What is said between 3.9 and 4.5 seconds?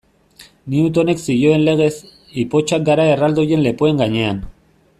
gainean.